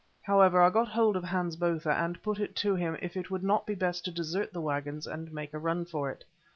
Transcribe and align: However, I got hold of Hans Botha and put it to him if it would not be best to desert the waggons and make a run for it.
However, 0.23 0.63
I 0.63 0.71
got 0.71 0.87
hold 0.87 1.15
of 1.15 1.23
Hans 1.25 1.55
Botha 1.55 1.93
and 1.93 2.19
put 2.23 2.39
it 2.39 2.55
to 2.55 2.73
him 2.73 2.97
if 3.03 3.15
it 3.15 3.29
would 3.29 3.43
not 3.43 3.67
be 3.67 3.75
best 3.75 4.03
to 4.05 4.11
desert 4.11 4.51
the 4.51 4.59
waggons 4.59 5.05
and 5.05 5.31
make 5.31 5.53
a 5.53 5.59
run 5.59 5.85
for 5.85 6.09
it. 6.09 6.25